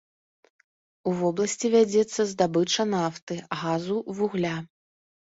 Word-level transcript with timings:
У 1.09 1.11
вобласці 1.17 1.69
вядзецца 1.75 2.25
здабыча 2.31 2.85
нафты, 2.93 3.37
газу, 3.65 3.97
вугля. 4.21 4.55